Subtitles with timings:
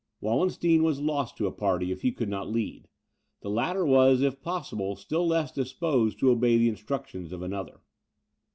[0.19, 2.87] Wallenstein was lost to a party, if he could not lead;
[3.41, 7.81] the latter was, if possible, still less disposed to obey the instructions of another.